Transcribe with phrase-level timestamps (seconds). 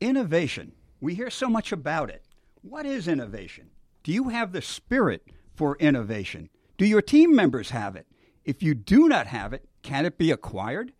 [0.00, 0.72] Innovation.
[1.00, 2.24] We hear so much about it.
[2.62, 3.68] What is innovation?
[4.02, 6.48] Do you have the spirit for innovation?
[6.78, 8.06] Do your team members have it?
[8.46, 10.92] If you do not have it, can it be acquired?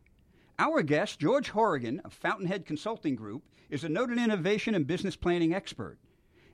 [0.58, 5.54] Our guest, George Horrigan of Fountainhead Consulting Group, is a noted innovation and business planning
[5.54, 5.98] expert.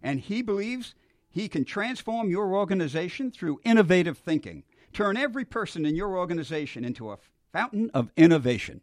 [0.01, 0.95] And he believes
[1.29, 4.63] he can transform your organization through innovative thinking.
[4.93, 7.19] Turn every person in your organization into a
[7.53, 8.83] fountain of innovation.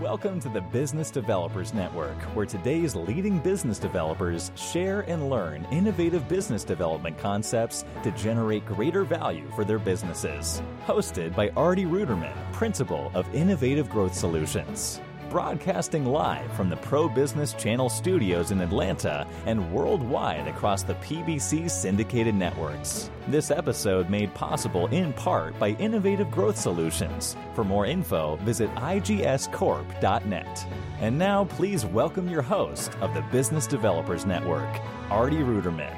[0.00, 6.28] Welcome to the Business Developers Network, where today's leading business developers share and learn innovative
[6.28, 10.62] business development concepts to generate greater value for their businesses.
[10.86, 15.00] Hosted by Artie Ruderman, Principal of Innovative Growth Solutions
[15.30, 21.70] broadcasting live from the Pro Business Channel studios in Atlanta and worldwide across the PBC
[21.70, 23.10] syndicated networks.
[23.28, 27.36] This episode made possible in part by Innovative Growth Solutions.
[27.54, 30.66] For more info, visit igscorp.net.
[31.00, 34.80] And now, please welcome your host of the Business Developers Network,
[35.10, 35.96] Artie Ruderman.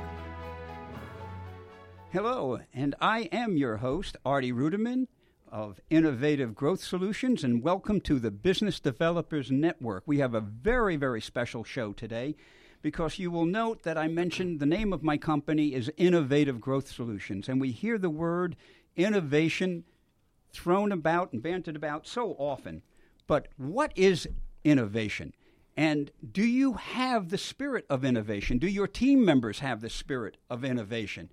[2.10, 5.06] Hello, and I am your host, Artie Ruderman
[5.52, 10.04] of Innovative Growth Solutions, and welcome to the Business Developers Network.
[10.06, 12.36] We have a very, very special show today
[12.82, 16.90] because you will note that I mentioned the name of my company is Innovative Growth
[16.90, 18.56] Solutions, and we hear the word
[18.96, 19.84] innovation
[20.52, 22.82] thrown about and bantered about so often.
[23.26, 24.28] But what is
[24.64, 25.34] innovation?
[25.76, 28.58] And do you have the spirit of innovation?
[28.58, 31.30] Do your team members have the spirit of innovation?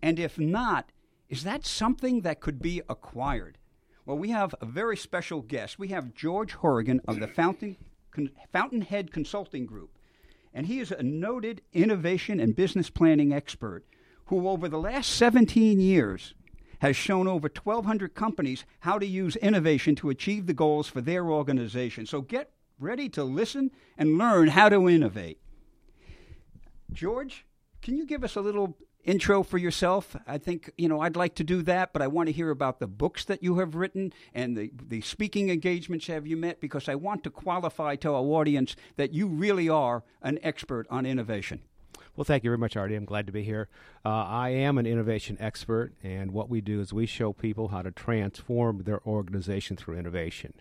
[0.00, 0.90] And if not,
[1.28, 3.58] is that something that could be acquired?
[4.06, 5.78] Well, we have a very special guest.
[5.78, 7.76] We have George Horrigan of the Fountain,
[8.10, 9.90] Con, Fountainhead Consulting Group.
[10.54, 13.84] And he is a noted innovation and business planning expert
[14.26, 16.34] who, over the last 17 years,
[16.80, 21.28] has shown over 1,200 companies how to use innovation to achieve the goals for their
[21.28, 22.06] organization.
[22.06, 25.38] So get ready to listen and learn how to innovate.
[26.92, 27.44] George,
[27.82, 30.14] can you give us a little intro for yourself.
[30.26, 32.78] I think, you know, I'd like to do that, but I want to hear about
[32.78, 36.90] the books that you have written and the, the speaking engagements have you met because
[36.90, 41.62] I want to qualify to our audience that you really are an expert on innovation.
[42.16, 42.96] Well, thank you very much, Artie.
[42.96, 43.68] I'm glad to be here.
[44.04, 47.80] Uh, I am an innovation expert, and what we do is we show people how
[47.80, 50.52] to transform their organization through innovation.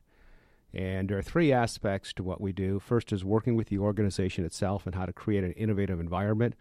[0.73, 2.79] And there are three aspects to what we do.
[2.79, 6.53] First is working with the organization itself and how to create an innovative environment,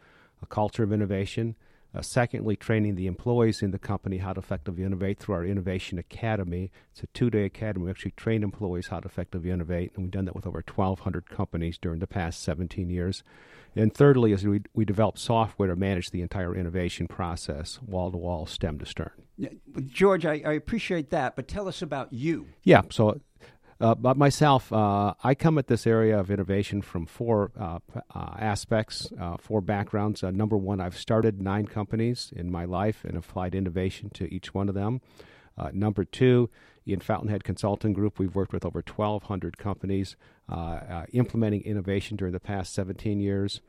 [0.43, 1.57] a culture of innovation.
[1.95, 5.99] Uh, secondly, training the employees in the company how to effectively innovate through our Innovation
[5.99, 6.71] Academy.
[6.93, 7.87] It's a two day academy.
[7.87, 11.31] We actually train employees how to effectively innovate, and we've done that with over 1,200
[11.31, 13.23] companies during the past 17 years.
[13.75, 18.17] And thirdly, is we, we develop software to manage the entire innovation process, wall to
[18.17, 19.11] wall, stem to stern.
[19.87, 22.47] George, I, I appreciate that, but tell us about you.
[22.63, 23.21] Yeah, so
[23.81, 27.79] uh, but myself, uh, I come at this area of innovation from four uh,
[28.15, 30.23] uh aspects, uh, four backgrounds.
[30.23, 34.55] Uh, number one, I've started nine companies in my life and applied innovation to each
[34.55, 35.01] one of them.
[35.73, 36.49] number two,
[36.87, 40.17] in Fountainhead Consulting Group, we've worked with over 1,200 companies
[41.13, 43.61] implementing innovation during the past 17 years.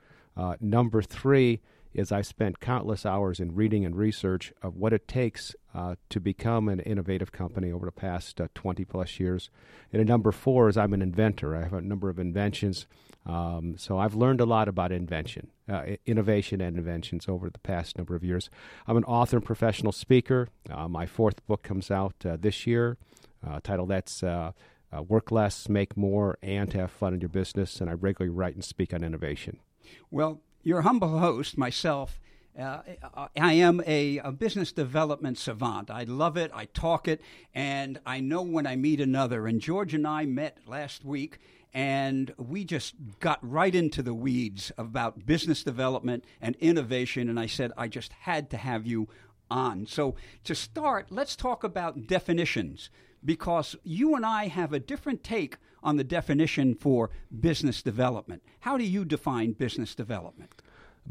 [0.62, 1.62] number three,
[1.98, 6.20] is I spent countless hours in reading and research of what it takes uh, to
[6.20, 9.50] become an innovative company over the past uh, 20 plus years.
[9.92, 11.56] And a number four is I'm an inventor.
[11.56, 12.86] I have a number of inventions.
[13.26, 17.98] Um, so I've learned a lot about invention, uh, innovation and inventions over the past
[17.98, 18.52] number of years.
[18.86, 20.50] I'm an author and professional speaker.
[20.70, 22.98] Uh, my fourth book comes out uh, this year,
[23.46, 24.24] uh, titled that's
[25.08, 27.82] Work Less, Make More, and Have Fun in Your Business.
[27.82, 29.60] And I regularly write and speak on innovation.
[30.12, 32.20] Well, your humble host, myself,
[32.60, 32.82] uh,
[33.40, 35.90] I am a, a, business development savant.
[35.90, 37.22] I love it, I talk it,
[37.56, 39.48] and I know when I meet another.
[39.48, 41.38] And George and I met last week,
[41.74, 47.30] and we just got right into the weeds about business development and innovation.
[47.30, 49.08] And I said, I just had to have you
[49.50, 49.86] on.
[49.86, 52.90] So, to start, let's talk about definitions
[53.24, 57.10] because you and I have a different take on the definition for
[57.40, 58.44] business development.
[58.62, 60.62] How do you define business development?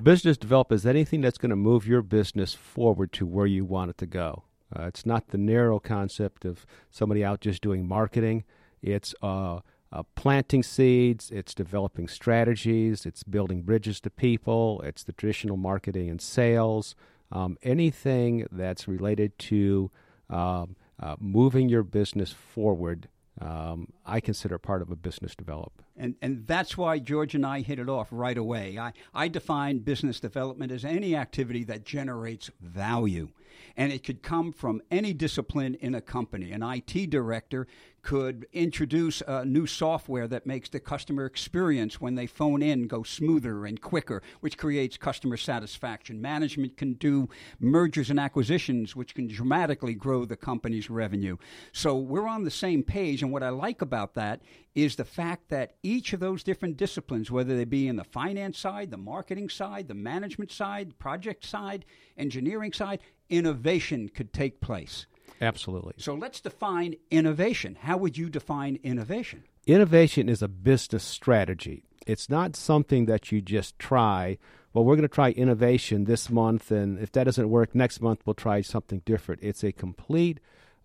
[0.03, 3.91] Business development is anything that's going to move your business forward to where you want
[3.91, 4.45] it to go.
[4.75, 8.45] Uh, it's not the narrow concept of somebody out just doing marketing.
[8.83, 9.61] It's uh,
[9.93, 16.11] uh, planting seeds, it's developing strategies, it's building bridges to people, it's the traditional marketing
[16.11, 16.95] and sales,
[17.33, 19.91] um, anything that's related to
[20.29, 23.09] um, uh, moving your business forward,
[23.41, 25.87] um, I consider part of a business development.
[25.97, 28.79] And, and that's why George and I hit it off right away.
[28.79, 33.29] I, I define business development as any activity that generates value.
[33.77, 36.53] And it could come from any discipline in a company.
[36.53, 37.67] An IT director
[38.07, 43.03] could introduce a new software that makes the customer experience when they phone in go
[43.03, 46.23] smoother and quicker, which creates customer satisfaction.
[46.23, 51.37] Management can do mergers and acquisitions, which can dramatically grow the company's revenue.
[51.73, 53.25] So we're on the same page.
[53.25, 54.41] And what I like about that
[54.77, 58.57] is the fact that each of those different disciplines, whether they be in the finance
[58.57, 61.85] side, the marketing side, the management side, project side,
[62.17, 65.07] engineering side, innovation could take place.
[65.41, 65.95] Absolutely.
[65.99, 67.77] So let's define innovation.
[67.81, 69.45] How would you define innovation?
[69.67, 71.83] Innovation is a business strategy.
[72.07, 74.39] It's not something that you just try.
[74.73, 78.21] Well, we're going to try innovation this month, and if that doesn't work next month,
[78.25, 79.43] we'll try something different.
[79.43, 80.39] It's a complete,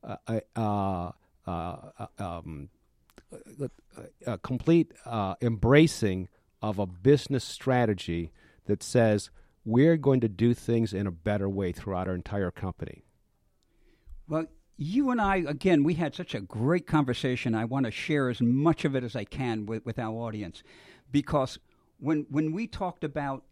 [0.03, 1.11] uh, uh,
[1.45, 1.77] uh,
[2.17, 2.69] um,
[4.25, 6.29] a complete uh, embracing
[6.61, 8.31] of a business strategy
[8.65, 9.29] that says
[9.65, 13.03] we're going to do things in a better way throughout our entire company.
[14.31, 14.45] Well,
[14.77, 17.53] you and I, again, we had such a great conversation.
[17.53, 20.63] I want to share as much of it as I can with, with our audience
[21.11, 21.59] because
[21.99, 23.43] when, when we talked about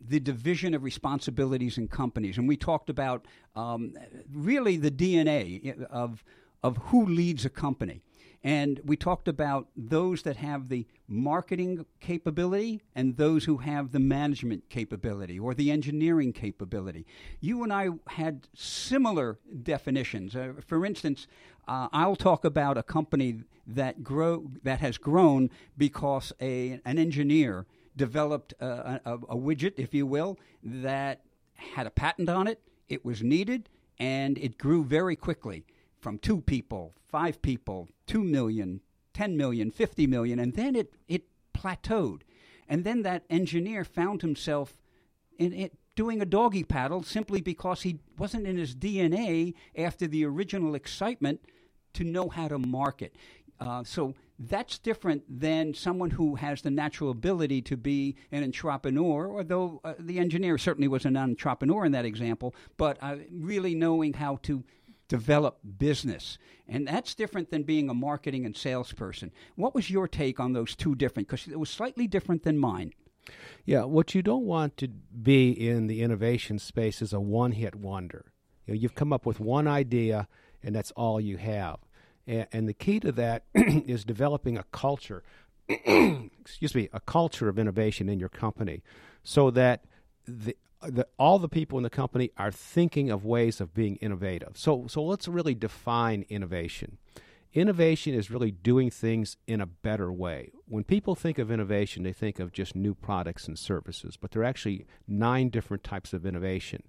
[0.00, 3.92] the division of responsibilities in companies, and we talked about um,
[4.32, 6.24] really the DNA of,
[6.62, 8.00] of who leads a company.
[8.44, 14.00] And we talked about those that have the marketing capability and those who have the
[14.00, 17.06] management capability or the engineering capability.
[17.40, 20.34] You and I had similar definitions.
[20.34, 21.28] Uh, for instance,
[21.68, 25.48] uh, I'll talk about a company that grow that has grown
[25.78, 27.66] because a an engineer
[27.96, 31.20] developed a, a, a widget, if you will, that
[31.54, 32.60] had a patent on it.
[32.88, 33.68] It was needed,
[34.00, 35.64] and it grew very quickly
[36.02, 38.80] from two people, five people, two million,
[39.14, 42.22] 10 million, 50 million, and then it, it plateaued.
[42.68, 44.76] And then that engineer found himself
[45.38, 50.24] in it doing a doggy paddle simply because he wasn't in his DNA after the
[50.24, 51.40] original excitement
[51.92, 53.14] to know how to market.
[53.60, 59.36] Uh, so that's different than someone who has the natural ability to be an entrepreneur,
[59.36, 64.14] although uh, the engineer certainly was an entrepreneur in that example, but uh, really knowing
[64.14, 64.64] how to
[65.12, 66.38] develop business.
[66.66, 69.30] And that's different than being a marketing and salesperson.
[69.56, 71.28] What was your take on those two different?
[71.28, 72.94] Because it was slightly different than mine.
[73.66, 77.74] Yeah, what you don't want to be in the innovation space is a one hit
[77.74, 78.32] wonder.
[78.66, 80.28] You know, you've come up with one idea,
[80.62, 81.76] and that's all you have.
[82.26, 85.22] And, and the key to that is developing a culture,
[85.68, 88.82] excuse me, a culture of innovation in your company
[89.22, 89.84] so that
[90.26, 90.56] the,
[90.88, 94.56] the, all the people in the company are thinking of ways of being innovative.
[94.56, 96.98] So, so let's really define innovation.
[97.54, 100.52] Innovation is really doing things in a better way.
[100.66, 104.42] When people think of innovation, they think of just new products and services, but there
[104.42, 106.82] are actually nine different types of innovation.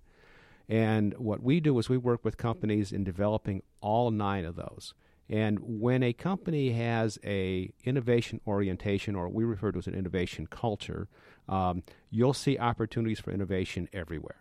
[0.70, 4.94] And what we do is we work with companies in developing all nine of those.
[5.30, 9.96] And when a company has a innovation orientation, or we refer to it as an
[9.96, 11.08] innovation culture,
[11.48, 14.38] um, you'll see opportunities for innovation everywhere.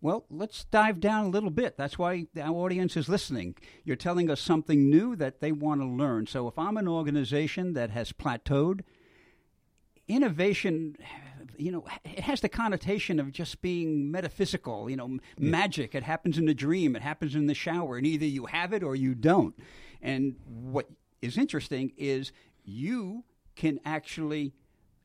[0.00, 1.76] Well, let's dive down a little bit.
[1.76, 3.56] That's why our audience is listening.
[3.82, 6.28] You're telling us something new that they want to learn.
[6.28, 8.82] So if I'm an organization that has plateaued,
[10.06, 10.96] innovation
[11.58, 15.50] you know it has the connotation of just being metaphysical you know yeah.
[15.50, 18.72] magic it happens in a dream it happens in the shower and either you have
[18.72, 19.54] it or you don't
[20.00, 20.88] and what
[21.20, 22.32] is interesting is
[22.64, 24.54] you can actually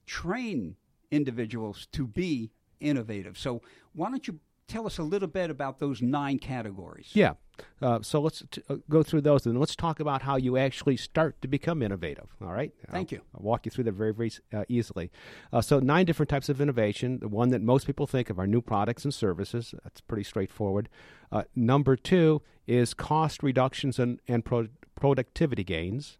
[0.05, 0.75] train
[1.13, 3.37] individuals to be innovative.
[3.37, 3.61] So
[3.93, 7.11] why don't you tell us a little bit about those nine categories?
[7.13, 7.33] Yeah.
[7.81, 10.97] Uh, so let's t- uh, go through those and let's talk about how you actually
[10.97, 12.29] start to become innovative.
[12.41, 12.71] All right.
[12.89, 13.23] Thank I'll, you.
[13.35, 15.11] I'll walk you through that very, very uh, easily.
[15.51, 17.19] Uh, so, nine different types of innovation.
[17.19, 19.75] The one that most people think of are new products and services.
[19.83, 20.89] That's pretty straightforward.
[21.31, 26.17] Uh, number two is cost reductions and, and pro- productivity gains.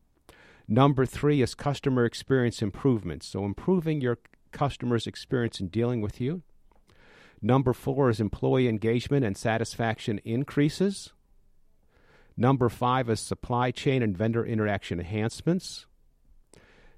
[0.68, 3.26] Number three is customer experience improvements.
[3.28, 4.20] So, improving your
[4.54, 6.44] customer's experience in dealing with you.
[7.42, 11.12] Number four is employee engagement and satisfaction increases.
[12.38, 15.86] Number five is supply chain and vendor interaction enhancements.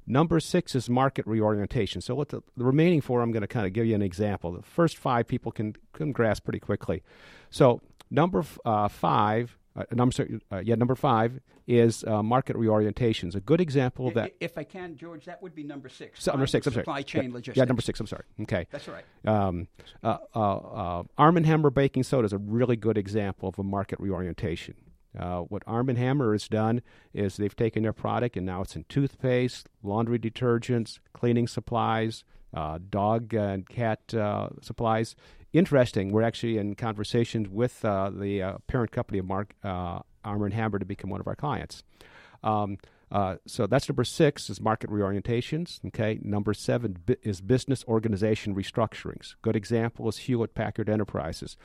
[0.08, 2.00] Number six is market reorientation.
[2.00, 4.52] So, what the, the remaining four, I'm going to kind of give you an example.
[4.52, 7.02] The first five people can, can grasp pretty quickly.
[7.50, 7.82] So,
[8.12, 13.36] number uh, five uh, number, uh, yeah, number five is uh, market reorientations.
[13.36, 14.32] A good example of that.
[14.40, 16.24] If I can, George, that would be number six.
[16.24, 16.66] So, number six.
[16.68, 16.84] I'm sorry.
[16.84, 17.58] Supply chain yeah, logistics.
[17.58, 18.00] Yeah, number six.
[18.00, 18.24] I'm sorry.
[18.42, 19.04] Okay, that's right.
[19.26, 19.68] Um,
[20.04, 23.64] uh, uh, uh, Arm and Hammer baking soda is a really good example of a
[23.64, 24.76] market reorientation.
[25.14, 26.82] what Arm and Hammer has done
[27.14, 32.24] is they've taken their product and now it's in toothpaste, laundry detergents, cleaning supplies,
[32.90, 34.00] dog and cat
[34.62, 35.16] supplies
[35.58, 36.12] interesting.
[36.12, 40.54] We're actually in conversations with uh, the uh, parent company of Mark uh, Arm and
[40.54, 41.84] Hammer to become one of our clients.
[42.44, 42.78] Um,
[43.12, 45.80] uh, so that's number six is market reorientations.
[45.86, 49.36] Okay, number seven bi- is business organization restructurings.
[49.42, 51.56] Good example is Hewlett Packard Enterprises.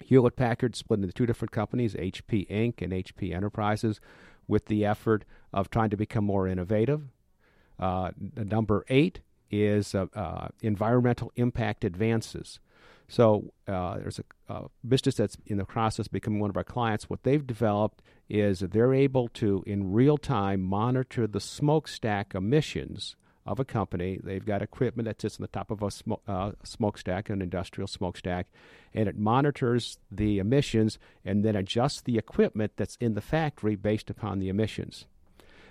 [0.00, 2.82] Hewlett Packard split into two different companies, HP Inc.
[2.82, 4.00] and HP Enterprises,
[4.46, 7.08] with the effort of trying to become more innovative.
[7.78, 9.20] Uh, number eight
[9.50, 12.60] is uh, environmental impact advances.
[13.08, 16.64] So uh, there's a, a, business that's in the process of becoming one of our
[16.64, 17.08] clients.
[17.08, 23.58] What they've developed is they're able to, in real time, monitor the smokestack emissions of
[23.58, 24.20] a company.
[24.22, 27.88] They've got equipment that sits on the top of a sm- uh, smokestack, an industrial
[27.88, 28.46] smokestack,
[28.92, 34.10] and it monitors the emissions and then adjusts the equipment that's in the factory based
[34.10, 35.06] upon the emissions.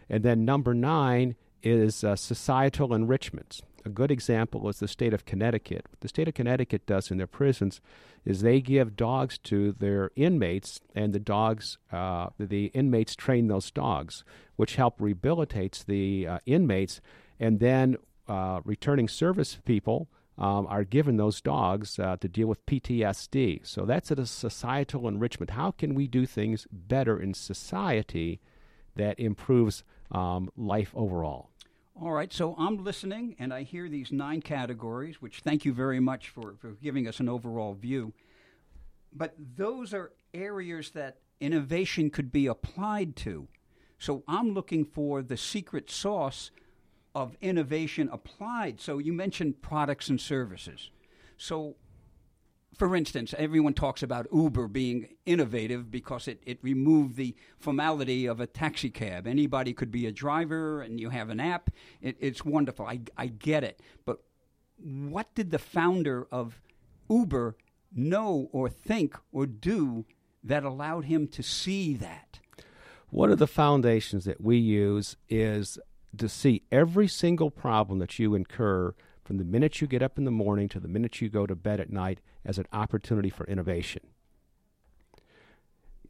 [0.10, 3.62] And then number nine is uh, societal enrichments.
[3.88, 5.86] A good example is the state of Connecticut.
[5.89, 7.79] What the state of Connecticut does in their prisons
[8.25, 13.72] is they give dogs to their inmates, and the dogs, uh, the inmates train those
[13.72, 14.25] dogs,
[14.58, 17.00] which help rehabilitates the uh, inmates,
[17.39, 17.96] and then
[18.27, 23.65] uh, returning service people um, are given those dogs uh, to deal with PTSD.
[23.65, 25.51] So that's a societal enrichment.
[25.51, 28.41] How can we do things better in society
[28.98, 31.51] that improves um, life overall?
[32.00, 36.00] All right, so I'm listening and I hear these nine categories, which thank you very
[36.00, 38.13] much for, for giving us an overall view.
[39.12, 43.48] But those are areas that innovation could be applied to.
[43.98, 46.51] So I'm looking for the secret sauce
[47.16, 48.80] of innovation applied.
[48.80, 50.92] So you mentioned products and services.
[51.36, 51.77] So
[52.77, 58.39] for instance, everyone talks about Uber being innovative because it, it removed the formality of
[58.39, 59.25] a taxi cab.
[59.25, 61.72] Anybody could be a driver and you have an app.
[62.01, 62.86] It, it's wonderful.
[62.86, 63.81] I, I get it.
[64.05, 64.19] But
[64.77, 66.62] what did the founder of
[67.10, 67.57] Uber
[67.96, 70.05] know or think or do
[70.43, 72.39] that allowed him to see that?
[73.10, 75.79] One of the foundations that we use is
[76.15, 78.93] to see every single problem that you incur
[79.27, 81.53] from the minute you get up in the morning to the minute you go to
[81.53, 84.01] bed at night as an opportunity for innovation.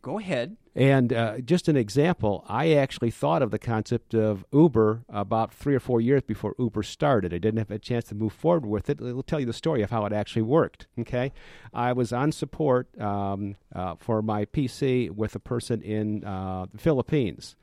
[0.03, 0.55] Go ahead.
[0.75, 5.73] And uh, just an example, I actually thought of the concept of Uber about three
[5.73, 7.33] or four years before Uber started.
[7.33, 8.99] I didn't have a chance to move forward with it.
[9.01, 10.85] I'll tell you the story of how it actually worked.
[10.99, 11.33] Okay,
[11.73, 16.77] I was on support um, uh, for my PC with a person in uh, the
[16.77, 17.55] Philippines.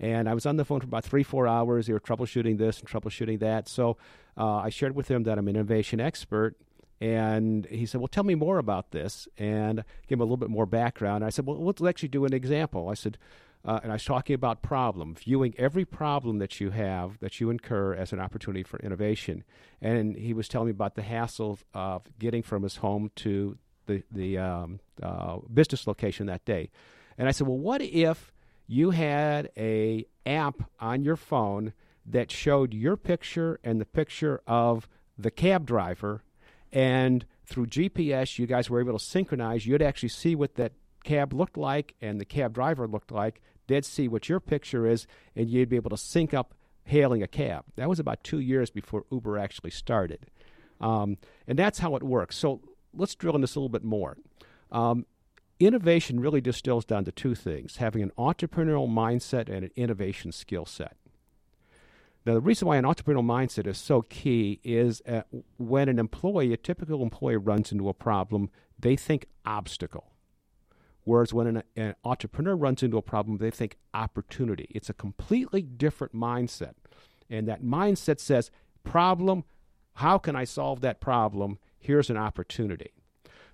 [0.00, 1.86] And I was on the phone for about three, four hours.
[1.86, 3.68] They were troubleshooting this and troubleshooting that.
[3.68, 3.98] So
[4.36, 6.56] uh, I shared with him that I'm an innovation expert.
[7.00, 9.26] And he said, Well, tell me more about this.
[9.36, 11.24] And I gave him a little bit more background.
[11.24, 12.88] I said, Well, let's actually do an example.
[12.88, 13.18] I said,
[13.64, 17.48] uh, and I was talking about problem, viewing every problem that you have, that you
[17.48, 19.44] incur as an opportunity for innovation.
[19.80, 24.02] And he was telling me about the hassle of getting from his home to the,
[24.10, 26.70] the um, uh, business location that day.
[27.16, 28.32] And I said, Well, what if
[28.66, 31.72] you had a app on your phone
[32.04, 36.22] that showed your picture and the picture of the cab driver.
[36.72, 39.66] And through GPS you guys were able to synchronize.
[39.66, 40.72] You'd actually see what that
[41.04, 43.40] cab looked like and the cab driver looked like.
[43.66, 45.06] They'd see what your picture is
[45.36, 46.54] and you'd be able to sync up
[46.84, 47.64] hailing a cab.
[47.76, 50.26] That was about two years before uber actually started.
[50.80, 52.36] Um, and that's how it works.
[52.36, 52.60] So
[52.92, 54.16] let's drill in this a little bit more.
[54.70, 55.06] Um,
[55.60, 60.66] innovation really distills down to two things having an entrepreneurial mindset and an innovation skill
[60.66, 60.96] set.
[62.24, 65.22] Now, the reason why an entrepreneurial mindset is so key is uh,
[65.58, 70.12] when an employee, a typical employee, runs into a problem, they think obstacle.
[71.04, 74.68] Whereas when an, an entrepreneur runs into a problem, they think opportunity.
[74.70, 76.74] It's a completely different mindset.
[77.28, 78.52] And that mindset says,
[78.84, 79.44] problem,
[79.94, 81.58] how can I solve that problem?
[81.78, 82.92] Here's an opportunity.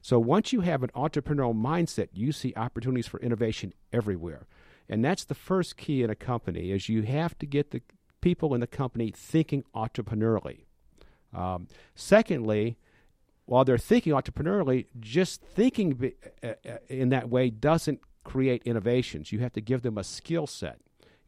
[0.03, 4.47] So once you have an entrepreneurial mindset, you see opportunities for innovation everywhere.
[4.89, 7.83] And that's the first key in a company is you have to get the
[8.21, 10.61] people in the company thinking entrepreneurially.
[11.35, 12.79] Um, secondly,
[13.47, 19.33] while they're thinking entrepreneurially, just thinking uh, uh, in that way doesn't create innovations.
[19.33, 20.81] You have to give them a skill set.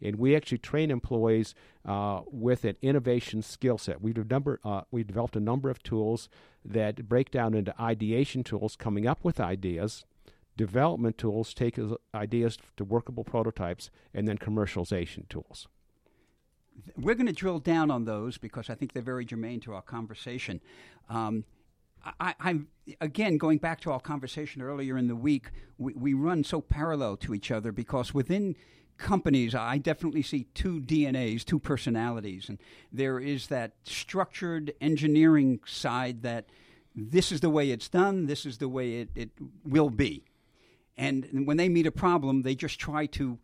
[0.02, 1.54] And we actually train employees
[1.84, 4.02] uh, with an innovation skill set.
[4.02, 6.28] Number, uh, we've developed a number of tools
[6.64, 10.04] that break down into ideation tools, coming up with ideas,
[10.56, 11.78] development tools, take
[12.14, 15.68] ideas to workable prototypes, and then commercialization tools.
[16.96, 19.82] We're going to drill down on those because I think they're very germane to our
[19.82, 20.60] conversation.
[21.08, 21.44] Um,
[22.18, 22.68] I, am
[23.00, 25.50] again going back to our conversation earlier in the week.
[25.78, 28.56] We, we run so parallel to each other because within
[28.96, 32.58] companies, I definitely see two DNAs, two personalities, and
[32.92, 36.46] there is that structured engineering side that
[36.94, 39.30] this is the way it's done, this is the way it, it
[39.64, 40.24] will be.
[40.96, 43.38] And when they meet a problem, they just try to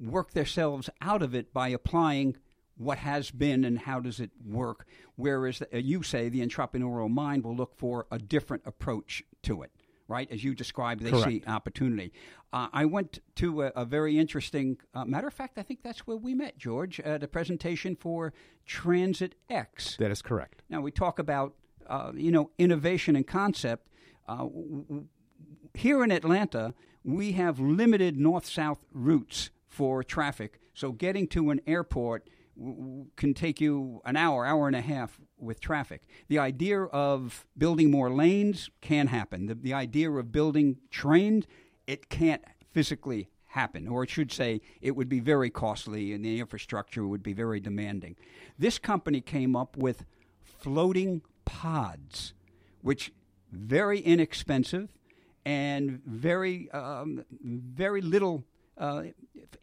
[0.00, 2.36] work themselves out of it by applying
[2.80, 4.86] what has been and how does it work.
[5.16, 9.70] Whereas uh, you say the entrepreneurial mind will look for a different approach to it,
[10.08, 10.26] right?
[10.32, 11.28] As you described, they Correct.
[11.28, 12.10] see opportunity.
[12.54, 15.58] Uh, I went to a, a very interesting uh, matter of fact.
[15.58, 18.32] I think that's where we met, George, at a presentation for
[18.64, 19.96] Transit X.
[19.98, 20.62] That is correct.
[20.70, 21.54] Now we talk about
[21.86, 23.88] uh, you know innovation and concept.
[24.26, 25.06] Uh, w- w-
[25.74, 26.72] here in Atlanta,
[27.04, 32.28] we have limited north-south routes for traffic, so getting to an airport
[33.16, 36.02] can take you an hour, hour and a half with traffic.
[36.28, 39.46] The idea of building more lanes can happen.
[39.46, 41.46] The, the idea of building trains,
[41.86, 46.38] it can't physically happen, or it should say it would be very costly and the
[46.38, 48.16] infrastructure would be very demanding.
[48.58, 50.04] This company came up with
[50.42, 52.34] floating pods,
[52.82, 53.12] which
[53.50, 54.88] very inexpensive
[55.44, 58.44] and very um, very little
[58.78, 59.04] uh,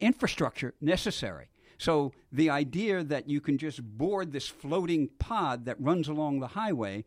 [0.00, 1.48] infrastructure necessary.
[1.78, 6.48] So the idea that you can just board this floating pod that runs along the
[6.48, 7.04] highway,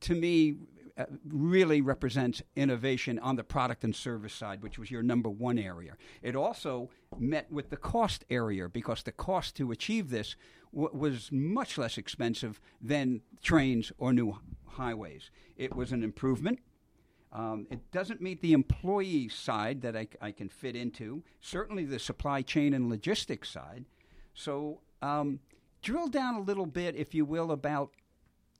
[0.00, 0.56] to me,
[0.98, 5.56] uh, really represents innovation on the product and service side, which was your number one
[5.56, 5.96] area.
[6.22, 10.34] It also met with the cost area because the cost to achieve this
[10.74, 15.30] w- was much less expensive than trains or new highways.
[15.56, 16.58] It was an improvement.
[17.32, 21.98] Um, it doesn't meet the employee side that I, I, can fit into, certainly the
[21.98, 23.84] supply chain and logistics side.
[24.38, 25.40] So, um,
[25.82, 27.90] drill down a little bit, if you will, about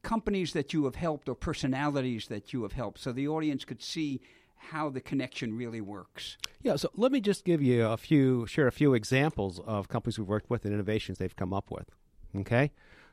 [0.03, 3.83] companies that you have helped or personalities that you have helped so the audience could
[3.83, 4.21] see
[4.57, 6.37] how the connection really works.
[6.63, 10.19] Yeah, so let me just give you a few, share a few examples of companies
[10.19, 11.95] we've worked with and innovations they've come up with.
[12.37, 12.73] Okay?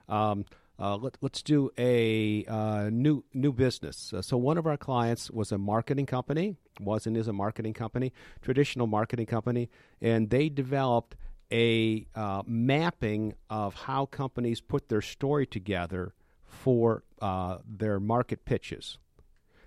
[0.09, 0.45] Um,
[0.79, 4.11] uh, let, us do a uh, new new business.
[4.11, 7.73] Uh, so one of our clients was a marketing company, was and is a marketing
[7.73, 9.69] company, traditional marketing company,
[10.01, 11.15] and they developed
[11.51, 18.97] a uh, mapping of how companies put their story together for uh, their market pitches.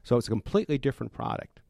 [0.02, 1.60] So it's a completely different product.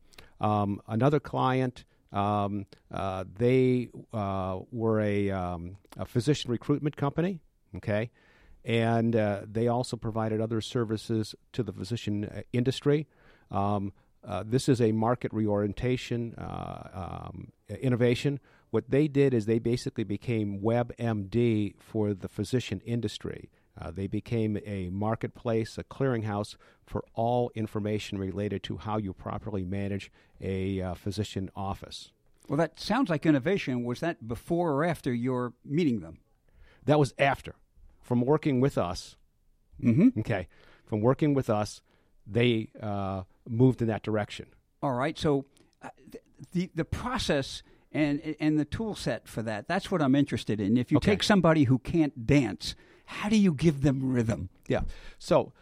[0.40, 7.40] Um, another client, um, uh, they were a, um, a physician recruitment company.
[7.76, 8.10] Okay
[8.68, 13.06] and uh, they also provided other services to the physician uh, industry.
[13.50, 18.40] Um, uh, this is a market reorientation um, innovation.
[18.70, 23.50] What they did is they basically became WebMD for the physician industry.
[23.80, 29.64] Uh, they became a marketplace, a clearinghouse for all information related to how you properly
[29.64, 32.10] manage a uh, physician office.
[32.48, 33.84] Well, that sounds like innovation.
[33.84, 36.18] Was that before or after your meeting them?
[36.86, 37.54] That was after
[38.02, 39.16] from working with us.
[39.82, 40.20] Mm-hmm.
[40.20, 40.48] Okay,
[40.86, 41.82] from working with us,
[42.26, 44.46] they uh, moved in that direction.
[44.82, 45.16] All right.
[45.16, 45.44] So
[45.82, 45.90] uh,
[46.52, 50.76] the the process and and the tool set for that that's what I'm interested in.
[50.76, 51.12] If you Okay.
[51.12, 52.74] take somebody who can't dance,
[53.06, 54.50] how do you give them rhythm?
[54.68, 54.82] Yeah.
[55.18, 55.52] So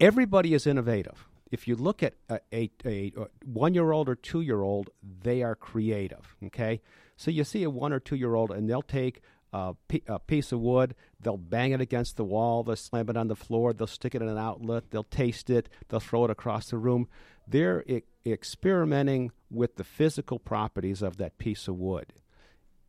[0.00, 1.28] everybody is innovative.
[1.50, 3.12] If you look at a, a, a
[3.44, 4.90] one year old or two year old,
[5.22, 6.34] they are creative.
[6.46, 6.80] Okay.
[7.16, 9.20] So you see a one or two year old, and they'll take
[9.52, 9.74] a,
[10.08, 13.36] a piece of wood, they'll bang it against the wall, they'll slam it on the
[13.36, 16.76] floor, they'll stick it in an outlet, they'll taste it, they'll throw it across the
[16.78, 17.08] room.
[17.48, 17.84] They're
[18.32, 22.12] experimenting with the physical properties of that piece of wood.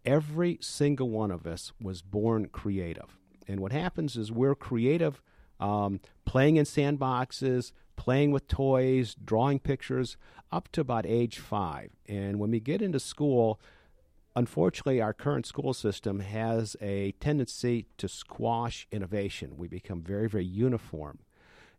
[0.06, 3.18] Every single one of us was born creative.
[3.48, 5.22] And what happens is we're creative,
[5.60, 10.18] um, playing in sandboxes, playing with toys, drawing pictures,
[10.52, 11.92] up to about age five.
[12.08, 13.60] And when we get into school,
[14.36, 19.58] unfortunately, our current school system has a tendency to squash innovation.
[19.58, 21.20] We become very, very uniform.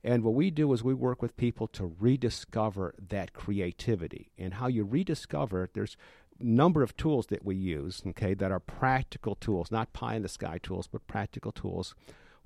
[0.05, 4.31] And what we do is we work with people to rediscover that creativity.
[4.39, 5.97] And how you rediscover it, there's
[6.41, 10.23] a number of tools that we use, okay, that are practical tools, not pie in
[10.23, 11.95] the sky tools, but practical tools.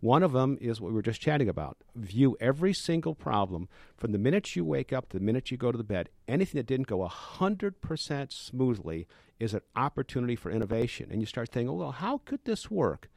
[0.01, 1.77] One of them is what we were just chatting about.
[1.95, 5.71] View every single problem from the minute you wake up to the minute you go
[5.71, 6.09] to the bed.
[6.27, 9.07] Anything that didn't go 100% smoothly
[9.39, 11.09] is an opportunity for innovation.
[11.13, 13.09] And you start thinking, oh, well, how could this work?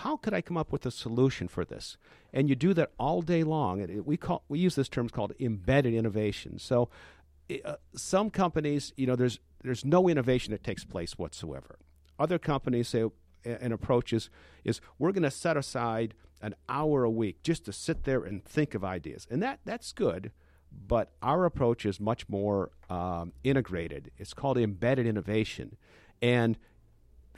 [0.00, 1.98] How could I come up with a solution for this?
[2.32, 3.86] And you do that all day long.
[4.04, 6.58] We call we use this term called embedded innovation.
[6.58, 6.88] So,
[7.64, 11.78] uh, some companies, you know, there's there's no innovation that takes place whatsoever.
[12.18, 13.04] Other companies say
[13.44, 14.30] an approach is,
[14.64, 18.42] is we're going to set aside an hour a week just to sit there and
[18.42, 20.32] think of ideas, and that that's good.
[20.72, 24.12] But our approach is much more um, integrated.
[24.16, 25.76] It's called embedded innovation,
[26.22, 26.56] and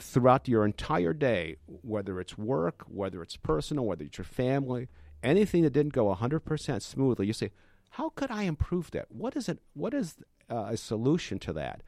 [0.03, 4.89] throughout your entire day, whether it's work, whether it's personal, whether it's your family,
[5.23, 7.51] anything that didn't go 100% smoothly, you say,
[7.91, 9.11] how could I improve that?
[9.11, 9.59] What is it?
[9.75, 10.17] What is
[10.51, 11.83] uh, a solution to that?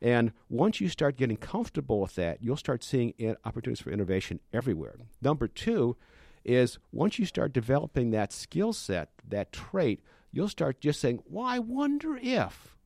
[0.00, 3.12] And once you start getting comfortable with that, you'll start seeing
[3.44, 4.94] opportunities for innovation everywhere.
[5.20, 5.96] Number two
[6.44, 11.44] is once you start developing that skill set, that trait, you'll start just saying, Well,
[11.44, 12.76] I wonder if,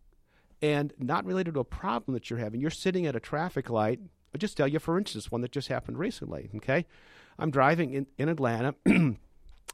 [0.60, 2.60] and not related to a problem that you're having.
[2.60, 4.00] You're sitting at a traffic light.
[4.34, 6.50] I'll just tell you, for instance, one that just happened recently.
[6.56, 6.86] Okay.
[7.38, 8.74] I'm driving in, in Atlanta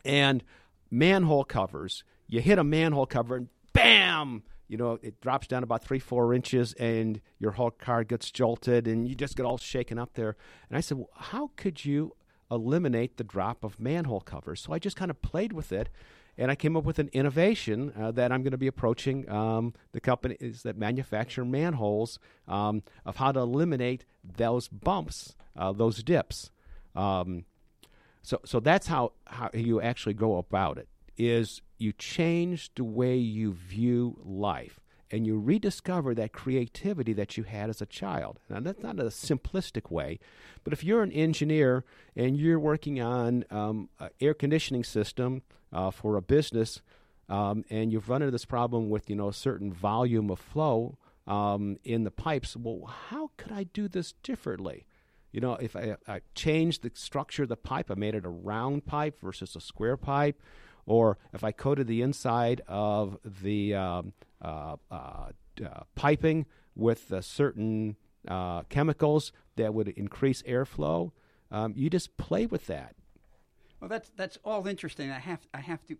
[0.05, 0.45] and
[0.91, 2.05] manhole covers.
[2.29, 4.43] You hit a manhole cover and bam!
[4.69, 8.87] You know, it drops down about three, four inches, and your whole car gets jolted,
[8.87, 10.37] and you just get all shaken up there.
[10.69, 12.15] And I said, well, how could you
[12.53, 14.61] eliminate the drop of manhole covers?
[14.61, 15.89] So I just kind of played with it,
[16.39, 19.75] and I came up with an innovation uh, that I'm going to be approaching um,
[19.93, 24.05] the companies that manufacture manholes um, of how to eliminate
[24.37, 26.51] those bumps, uh, those dips.
[26.95, 27.45] Um,
[28.23, 30.89] so, so that's how, how you actually go about it.
[31.17, 37.43] Is you change the way you view life and you rediscover that creativity that you
[37.43, 38.39] had as a child.
[38.49, 40.19] Now, that's not a simplistic way,
[40.65, 45.43] but if you're an engineer and you're working on um, an air conditioning system
[45.73, 46.83] uh, for a business,
[47.29, 50.99] um, and you've run into this problem with you know a certain volume of flow
[51.27, 54.85] um, in the pipes, well, how could I do this differently?
[55.33, 58.29] You know, if I, I changed the structure of the pipe, I made it a
[58.31, 60.41] round pipe versus a square pipe,
[60.87, 64.13] or if I coated the inside of the um,
[65.95, 67.97] piping with certain
[68.29, 71.13] uh, chemicals that would increase airflow,
[71.51, 72.95] um, you just play with that.
[73.81, 75.11] Well, that's that's all interesting.
[75.11, 75.97] I have I have to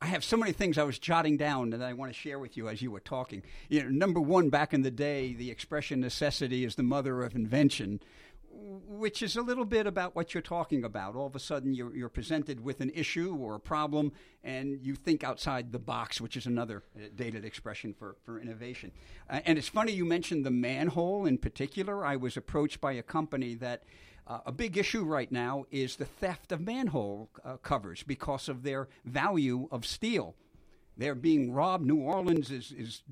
[0.00, 2.56] I have so many things I was jotting down that I want to share with
[2.56, 3.42] you as you were talking.
[3.70, 7.34] You know, number one, back in the day, the expression "necessity is the mother of
[7.34, 8.00] invention"
[8.86, 11.14] which is a little bit about what you're talking about.
[11.14, 14.12] All of a sudden, you're, you're presented with an issue or a problem,
[14.42, 18.92] and you think outside the box, which is another uh, dated expression for, for innovation.
[19.28, 22.04] Uh, and it's funny you mentioned the manhole in particular.
[22.04, 23.82] I was approached by a company that
[24.26, 28.62] uh, a big issue right now is the theft of manhole uh, covers because of
[28.62, 30.34] their value of steel.
[30.96, 31.86] They're being robbed.
[31.86, 33.02] New Orleans is, is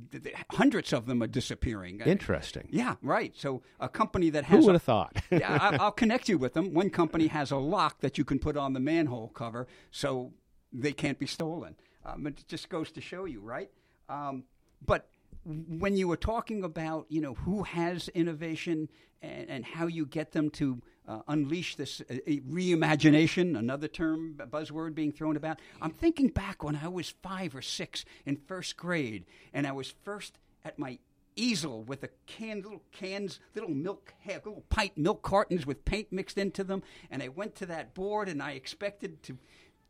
[0.51, 2.01] hundreds of them are disappearing.
[2.01, 2.69] Interesting.
[2.71, 3.35] Yeah, right.
[3.37, 5.17] So a company that has who would have thought?
[5.31, 6.73] yeah, I, will connect you with them.
[6.75, 10.33] One company has a lock that you can put on the manhole cover, so
[10.73, 11.77] they can't be stolen.
[12.05, 13.71] Um, it just goes to show you, right?
[14.09, 14.45] Um,
[14.85, 15.09] but
[15.45, 18.89] when you were talking about you know who has innovation
[19.21, 24.95] and, and how you get them to uh, unleash this uh, reimagination, another term, buzzword
[24.95, 25.59] being thrown about.
[25.81, 29.95] I'm thinking back when I was five or six in first grade, and I was
[30.05, 30.99] first at my
[31.35, 36.39] easel with a can, little cans, little milk, little pint milk cartons with paint mixed
[36.39, 39.39] into them, and I went to that board, and I expected to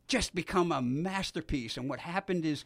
[0.08, 1.76] just become a masterpiece.
[1.76, 2.64] And what happened is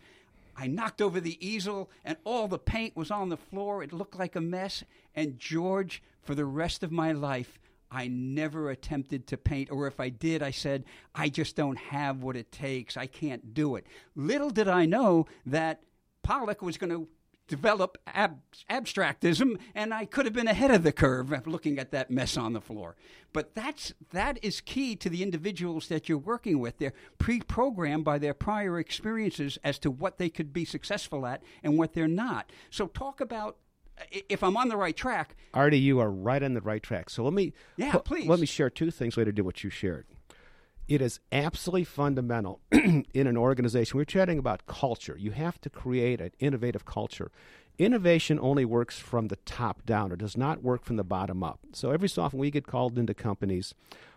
[0.56, 3.82] I knocked over the easel and all the paint was on the floor.
[3.82, 4.84] It looked like a mess.
[5.14, 7.58] And George, for the rest of my life,
[7.90, 12.22] I never attempted to paint, or if I did, I said, I just don't have
[12.22, 12.96] what it takes.
[12.96, 13.86] I can't do it.
[14.14, 15.82] Little did I know that
[16.22, 17.08] Pollock was going to
[17.48, 22.10] develop ab- abstractism, and I could have been ahead of the curve looking at that
[22.10, 22.96] mess on the floor.
[23.32, 26.78] But that's that is key to the individuals that you're working with.
[26.78, 31.78] They're pre-programmed by their prior experiences as to what they could be successful at and
[31.78, 32.50] what they're not.
[32.70, 33.58] So talk about
[34.28, 35.36] if I'm on the right track.
[35.54, 37.10] Artie, you are right on the right track.
[37.10, 38.26] So let me yeah, please.
[38.26, 40.06] Let me share two things later to what you shared.
[40.88, 43.98] It is absolutely fundamental in an organization.
[43.98, 45.16] We're chatting about culture.
[45.18, 47.32] You have to create an innovative culture.
[47.78, 50.12] Innovation only works from the top down.
[50.12, 51.58] It does not work from the bottom up.
[51.72, 53.74] So every so often we get called into companies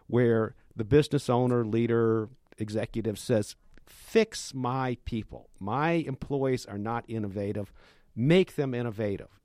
[0.07, 5.49] where the business owner, leader, executive says, "Fix my people.
[5.59, 7.73] My employees are not innovative.
[8.15, 9.38] Make them innovative."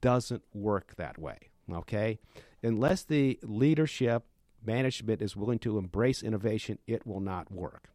[0.00, 1.50] Doesn't work that way.
[1.72, 2.18] Okay?
[2.62, 4.24] Unless the leadership,
[4.64, 7.90] management is willing to embrace innovation, it will not work.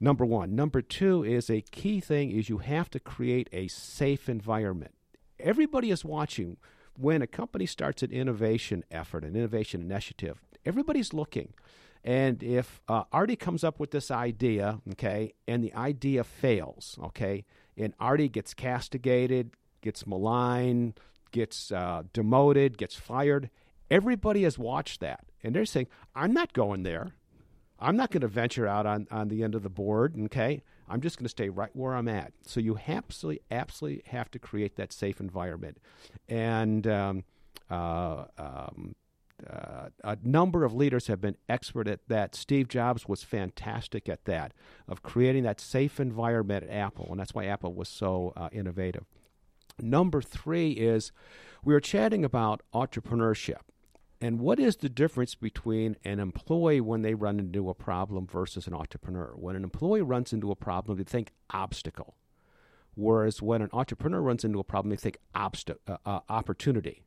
[0.00, 0.56] Number one.
[0.56, 4.94] Number two is a key thing is you have to create a safe environment.
[5.38, 6.56] Everybody is watching
[6.98, 10.42] when a company starts an innovation effort, an innovation initiative.
[10.66, 11.54] Everybody's looking.
[12.04, 17.44] And if uh, Artie comes up with this idea, okay, and the idea fails, okay,
[17.76, 20.98] and Artie gets castigated, gets maligned,
[21.30, 23.50] gets uh, demoted, gets fired.
[23.90, 27.12] Everybody has watched that, and they're saying, "I'm not going there.
[27.78, 30.14] I'm not going to venture out on, on the end of the board.
[30.26, 34.30] Okay, I'm just going to stay right where I'm at." So you absolutely, absolutely have
[34.30, 35.78] to create that safe environment,
[36.28, 37.24] and um,
[37.70, 38.94] uh, um,
[39.48, 42.34] uh, a number of leaders have been expert at that.
[42.34, 44.52] Steve Jobs was fantastic at that,
[44.86, 49.04] of creating that safe environment at Apple, and that's why Apple was so uh, innovative.
[49.80, 51.12] Number three is
[51.64, 53.60] we were chatting about entrepreneurship.
[54.20, 58.68] And what is the difference between an employee when they run into a problem versus
[58.68, 59.32] an entrepreneur?
[59.34, 62.14] When an employee runs into a problem, they think obstacle.
[62.94, 67.02] Whereas when an entrepreneur runs into a problem, they think obst- uh, uh, opportunity.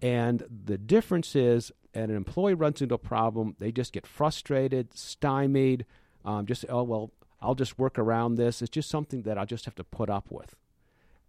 [0.00, 5.84] And the difference is, an employee runs into a problem, they just get frustrated, stymied,
[6.24, 8.62] um, just, oh, well, I'll just work around this.
[8.62, 10.56] It's just something that I'll just have to put up with.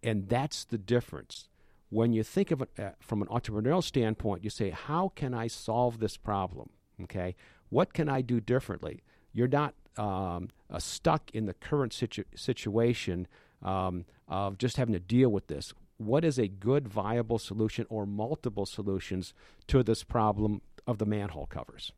[0.04, 1.48] And that's the difference.
[1.90, 5.46] When you think of it uh, from an entrepreneurial standpoint, you say, how can I
[5.46, 6.70] solve this problem?
[7.02, 7.34] Okay,
[7.70, 9.02] what can I do differently?
[9.32, 13.26] You're not um, uh, stuck in the current situ- situation
[13.62, 18.04] um, of just having to deal with this what is a good viable solution or
[18.04, 19.32] multiple solutions
[19.68, 21.92] to this problem of the manhole covers.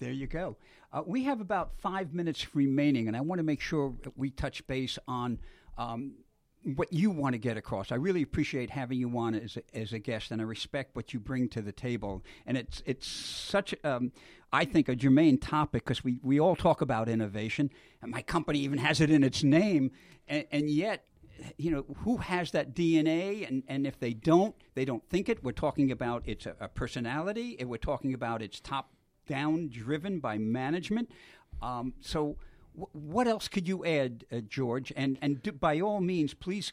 [0.00, 0.56] There you go.
[0.92, 4.66] Uh, we have about five minutes remaining, and I want to make sure we touch
[4.66, 5.38] base on
[5.76, 6.12] um,
[6.62, 7.90] what you want to get across.
[7.90, 11.12] I really appreciate having you on as a, as a guest, and I respect what
[11.14, 12.22] you bring to the table.
[12.46, 14.12] And it's it's such, um,
[14.52, 17.70] I think, a germane topic because we, we all talk about innovation,
[18.02, 19.90] and my company even has it in its name,
[20.28, 21.06] and, and yet
[21.56, 23.46] you know, who has that DNA?
[23.48, 25.42] And, and if they don't, they don't think it.
[25.42, 28.90] We're talking about its a, a personality, and we're talking about its top
[29.26, 31.10] down driven by management.
[31.62, 32.36] Um, so,
[32.92, 34.92] what else could you add, uh, George?
[34.96, 36.72] And, and do, by all means, please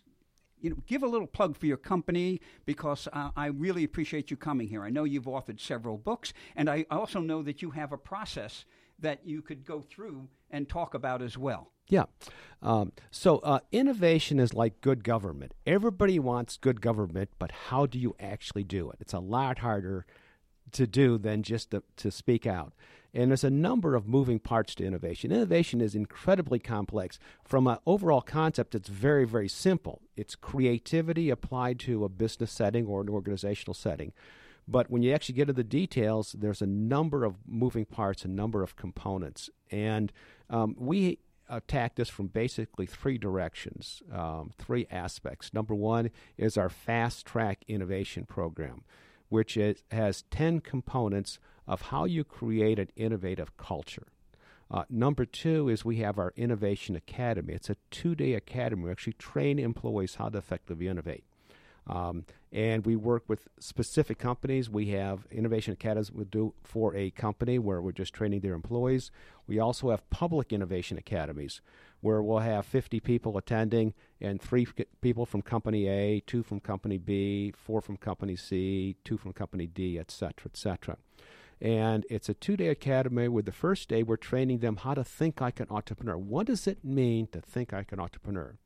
[0.59, 4.37] you know, give a little plug for your company because uh, I really appreciate you
[4.37, 4.83] coming here.
[4.83, 8.65] I know you've authored several books, and I also know that you have a process
[8.99, 11.71] that you could go through and talk about as well.
[11.89, 12.05] Yeah.
[12.61, 15.53] Um, so uh, innovation is like good government.
[15.65, 18.97] Everybody wants good government, but how do you actually do it?
[18.99, 20.05] It's a lot harder
[20.73, 22.73] to do than just to, to speak out.
[23.17, 25.31] And there's a number of moving parts to innovation.
[25.31, 27.17] Innovation is incredibly complex.
[27.43, 30.03] From an overall concept, it's very, very simple.
[30.15, 34.13] It's creativity applied to a business setting or an organizational setting.
[34.67, 38.27] But when you actually get to the details, there's a number of moving parts, a
[38.27, 39.49] number of components.
[39.71, 40.13] And
[40.51, 41.17] um, we
[41.49, 45.55] attack this from basically three directions, um, three aspects.
[45.55, 48.83] Number one is our fast track innovation program,
[49.29, 54.07] which is, has 10 components of how you create an innovative culture.
[54.69, 57.53] Uh, number two is we have our Innovation Academy.
[57.53, 58.83] It's a two day academy.
[58.83, 61.23] We actually train employees how to effectively innovate.
[61.87, 64.69] Um, and we work with specific companies.
[64.69, 69.11] We have innovation academies we do for a company where we're just training their employees.
[69.47, 71.61] We also have public innovation academies
[72.01, 74.67] where we'll have 50 people attending and three
[75.01, 79.67] people from company A, two from company B, four from company C, two from company
[79.67, 80.97] D, et cetera, et cetera.
[81.59, 85.03] And it's a two day academy where the first day we're training them how to
[85.03, 86.17] think like an entrepreneur.
[86.17, 88.57] What does it mean to think like an entrepreneur?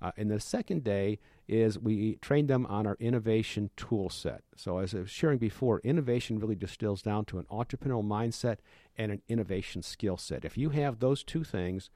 [0.00, 4.42] Uh, and the second day is we train them on our innovation tool set.
[4.56, 8.58] So, as I was sharing before, innovation really distills down to an entrepreneurial mindset
[8.96, 10.44] and an innovation skill set.
[10.44, 11.90] If you have those two things,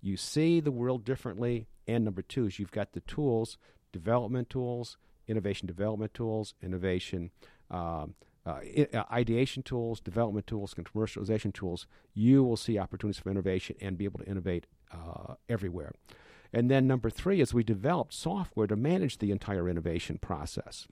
[0.00, 1.66] you see the world differently.
[1.86, 3.58] And number two is you've got the tools,
[3.92, 7.30] development tools, innovation development tools, innovation.
[7.70, 8.58] Um, uh,
[8.92, 13.96] uh, ideation tools, development tools, and commercialization tools, you will see opportunities for innovation and
[13.96, 15.92] be able to innovate uh, everywhere.
[16.52, 20.86] And then number three is we developed software to manage the entire innovation process.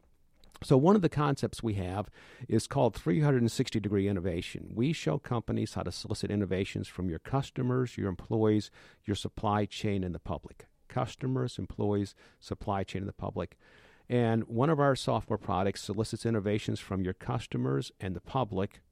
[0.63, 2.11] So, one of the concepts we have
[2.47, 4.73] is called 360 degree innovation.
[4.75, 8.71] We show companies how to solicit innovations from your customers, your employees,
[9.05, 10.67] your supply chain, and the public.
[10.89, 13.57] Customers, employees, supply chain, and the public.
[14.09, 18.83] And one of our software products solicits innovations from your customers and the public.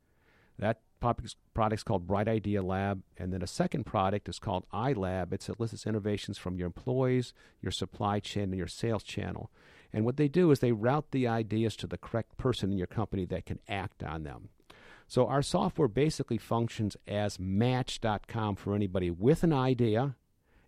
[0.58, 5.32] That product's called Bright Idea Lab, and then a second product is called iLab.
[5.32, 9.50] It solicits innovations from your employees, your supply chain, and your sales channel.
[9.92, 12.86] And what they do is they route the ideas to the correct person in your
[12.86, 14.50] company that can act on them.
[15.06, 20.16] So our software basically functions as match.com for anybody with an idea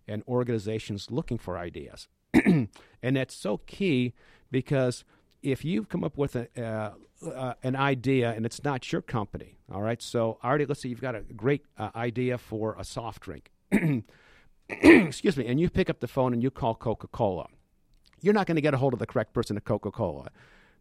[0.07, 2.07] and organizations looking for ideas.
[2.33, 2.69] and
[3.01, 4.13] that's so key
[4.49, 5.03] because
[5.41, 6.91] if you've come up with a, uh,
[7.27, 10.01] uh, an idea and it's not your company, all right.
[10.01, 13.51] So, Artie, let's say you've got a great uh, idea for a soft drink.
[14.69, 17.47] Excuse me, and you pick up the phone and you call Coca Cola.
[18.21, 20.29] You're not going to get a hold of the correct person at Coca Cola,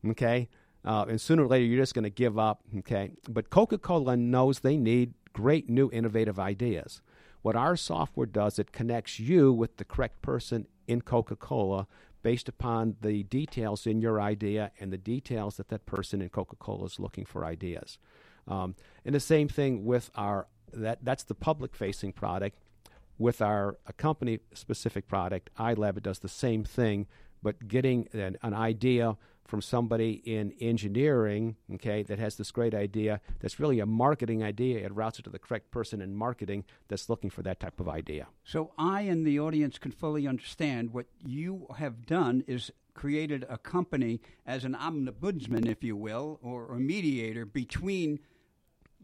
[0.06, 0.48] okay?
[0.84, 3.12] Uh, and sooner or later, you're just going to give up, okay?
[3.28, 7.00] But Coca Cola knows they need great new innovative ideas.
[7.42, 11.86] What our software does, it connects you with the correct person in Coca Cola
[12.22, 16.56] based upon the details in your idea and the details that that person in Coca
[16.56, 17.98] Cola is looking for ideas.
[18.46, 22.58] Um, and the same thing with our that that's the public facing product.
[23.18, 27.06] With our company specific product, iLab, it does the same thing,
[27.42, 29.18] but getting an, an idea
[29.50, 34.78] from somebody in engineering, okay, that has this great idea that's really a marketing idea.
[34.78, 37.88] It routes it to the correct person in marketing that's looking for that type of
[37.88, 38.28] idea.
[38.44, 43.58] So I and the audience can fully understand what you have done is created a
[43.58, 48.20] company as an omnibudsman, if you will, or a mediator between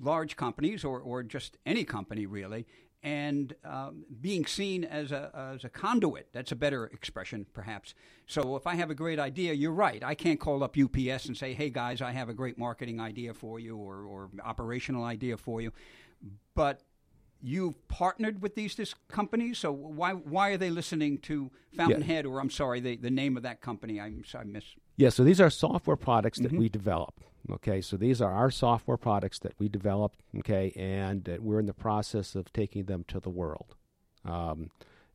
[0.00, 2.66] large companies or, or just any company really
[3.06, 6.26] and um, being seen as a, as a conduit.
[6.32, 7.94] That's a better expression, perhaps.
[8.26, 10.02] So if I have a great idea, you're right.
[10.02, 13.32] I can't call up UPS and say, hey, guys, I have a great marketing idea
[13.32, 15.70] for you or, or operational idea for you.
[16.56, 16.80] But
[17.40, 22.30] you've partnered with these, these companies, so why, why are they listening to Fountainhead, yeah.
[22.32, 24.00] or I'm sorry, the, the name of that company?
[24.00, 24.64] I'm, I miss.
[24.96, 26.59] Yeah, so these are software products that mm-hmm.
[26.59, 27.20] we develop.
[27.50, 31.66] Okay, so these are our software products that we developed, okay, and uh, we're in
[31.66, 33.76] the process of taking them to the world.
[34.24, 34.70] Um,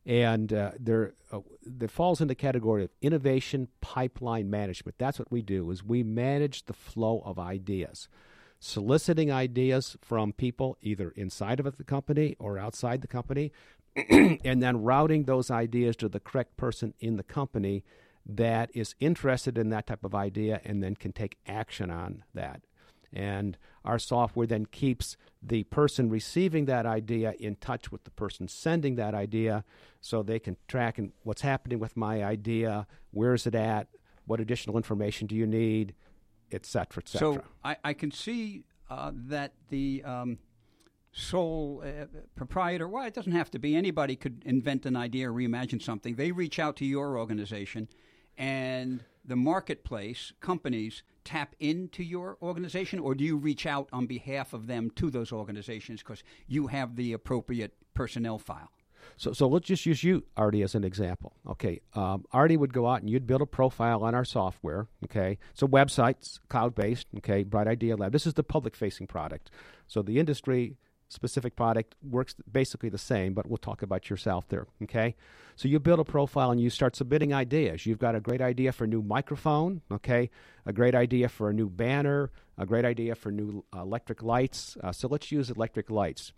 [0.06, 4.96] and uh, there, uh, that falls in the category of innovation pipeline management.
[4.98, 8.08] That's what we do: is we manage the flow of ideas,
[8.58, 13.52] soliciting ideas from people either inside of the company or outside the company,
[14.08, 17.84] and then routing those ideas to the correct person in the company
[18.24, 22.62] that is interested in that type of idea and then can take action on that.
[23.12, 28.48] And our software then keeps the person receiving that idea in touch with the person
[28.48, 29.64] sending that idea
[30.00, 33.88] so they can track and what's happening with my idea, where is it at,
[34.24, 35.94] what additional information do you need,
[36.52, 37.34] et cetera, et cetera.
[37.34, 40.38] So I, I can see uh, that the um,
[41.12, 45.34] sole uh, proprietor, well, it doesn't have to be, anybody could invent an idea or
[45.34, 46.14] reimagine something.
[46.14, 47.88] They reach out to your organization
[48.36, 54.52] and the marketplace companies tap into your organization, or do you reach out on behalf
[54.52, 58.72] of them to those organizations because you have the appropriate personnel file?
[59.16, 61.34] So, so let's just use you, Artie, as an example.
[61.48, 64.88] Okay, um, Artie would go out and you'd build a profile on our software.
[65.04, 67.06] Okay, so websites, cloud based.
[67.18, 68.12] Okay, Bright Idea Lab.
[68.12, 69.50] This is the public facing product.
[69.86, 70.76] So the industry
[71.12, 74.66] specific product works basically the same, but we'll talk about yourself there.
[74.82, 75.14] Okay,
[75.56, 77.86] so you build a profile and you start submitting ideas.
[77.86, 79.82] You've got a great idea for a new microphone.
[79.90, 80.30] Okay,
[80.64, 82.30] a great idea for a new banner.
[82.58, 84.76] A great idea for new uh, electric lights.
[84.82, 86.32] Uh, so let's use electric lights.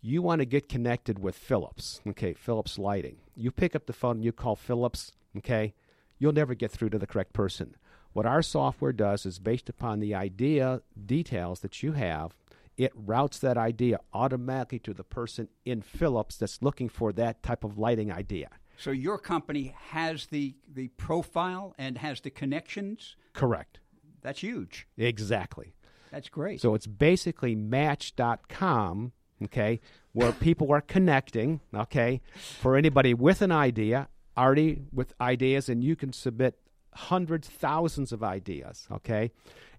[0.00, 2.00] You want to get connected with Philips.
[2.06, 3.18] Okay, Philips Lighting.
[3.36, 5.12] You pick up the phone and you call Philips.
[5.36, 5.74] Okay,
[6.18, 7.76] you'll never get through to the correct person.
[8.12, 12.36] What our software does is based upon the idea details that you have
[12.76, 17.64] it routes that idea automatically to the person in Philips that's looking for that type
[17.64, 18.48] of lighting idea.
[18.76, 23.16] So your company has the the profile and has the connections?
[23.32, 23.78] Correct.
[24.22, 24.86] That's huge.
[24.96, 25.74] Exactly.
[26.10, 26.60] That's great.
[26.60, 29.12] So it's basically match.com,
[29.44, 29.80] okay,
[30.12, 35.96] where people are connecting, okay, for anybody with an idea, Artie with ideas, and you
[35.96, 36.58] can submit
[36.94, 39.30] hundreds, thousands of ideas, okay?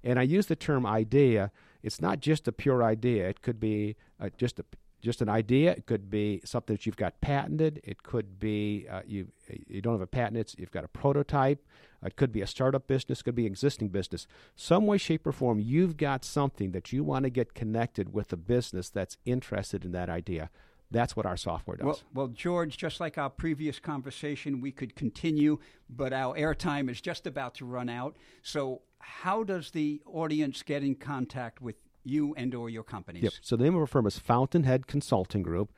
[0.04, 1.52] And I use the term idea
[1.84, 3.28] it's not just a pure idea.
[3.28, 4.66] It could be uh, just a
[5.02, 5.72] just an idea.
[5.72, 7.82] It could be something that you've got patented.
[7.84, 9.28] It could be uh, you
[9.68, 10.38] you don't have a patent.
[10.38, 11.64] It's, you've got a prototype.
[12.06, 13.20] It could be a startup business.
[13.20, 14.28] It could be existing business.
[14.56, 18.34] Some way, shape, or form, you've got something that you want to get connected with
[18.34, 20.50] a business that's interested in that idea.
[20.92, 21.86] That's what our software does.
[21.86, 25.58] Well, well, George, just like our previous conversation, we could continue,
[25.90, 28.16] but our airtime is just about to run out.
[28.44, 33.24] So how does the audience get in contact with you and or your companies?
[33.24, 33.34] Yep.
[33.42, 35.72] So the name of our firm is Fountainhead Consulting Group.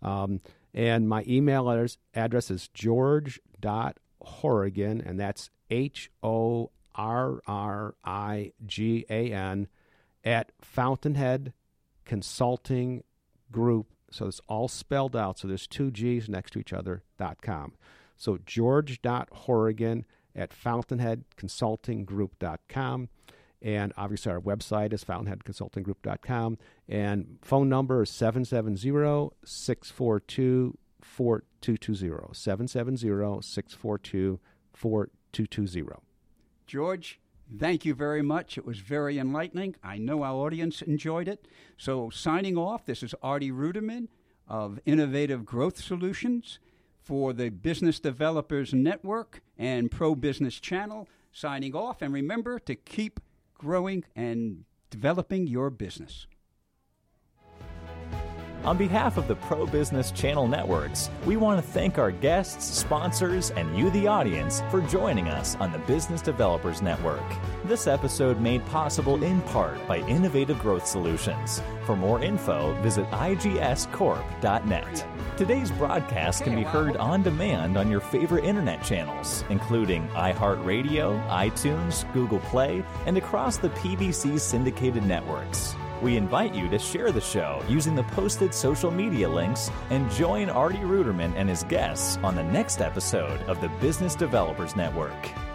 [0.00, 0.40] Um,
[0.72, 1.68] and my email
[2.14, 9.66] address is george.horrigan, and that's H O R R I G A N,
[10.24, 11.52] at Fountainhead
[12.04, 13.02] Consulting
[13.50, 13.88] Group.
[14.10, 15.38] So it's all spelled out.
[15.38, 17.74] So there's two G's next to each other, dot com.
[18.16, 20.04] So george.horrigan
[20.38, 23.08] at fountainheadconsultinggroup.com.
[23.60, 26.58] And obviously, our website is fountainheadconsultinggroup.com.
[26.88, 32.34] And phone number is 770 642 4220.
[32.34, 34.38] 770 642
[34.72, 36.00] 4220.
[36.68, 37.18] George,
[37.58, 38.56] thank you very much.
[38.56, 39.74] It was very enlightening.
[39.82, 41.48] I know our audience enjoyed it.
[41.76, 44.06] So, signing off, this is Artie Ruderman
[44.46, 46.60] of Innovative Growth Solutions
[47.08, 52.02] for the Business Developers Network and Pro Business Channel, signing off.
[52.02, 53.18] And remember to keep
[53.56, 56.26] growing and developing your business.
[58.64, 63.50] On behalf of the Pro Business Channel Networks, we want to thank our guests, sponsors,
[63.52, 67.22] and you, the audience, for joining us on the Business Developers Network.
[67.64, 71.62] This episode made possible in part by Innovative Growth Solutions.
[71.86, 75.06] For more info, visit igscorp.net.
[75.36, 82.12] Today's broadcast can be heard on demand on your favorite internet channels, including iHeartRadio, iTunes,
[82.12, 85.76] Google Play, and across the PBC syndicated networks.
[86.00, 90.48] We invite you to share the show using the posted social media links and join
[90.48, 95.47] Artie Ruderman and his guests on the next episode of the Business Developers Network.